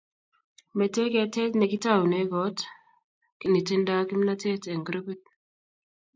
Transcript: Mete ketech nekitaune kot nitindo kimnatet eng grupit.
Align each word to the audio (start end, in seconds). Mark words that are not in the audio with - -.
Mete 0.77 1.01
ketech 1.13 1.53
nekitaune 1.57 2.19
kot 2.31 2.57
nitindo 3.51 3.93
kimnatet 4.07 4.63
eng 4.71 4.85
grupit. 4.87 5.23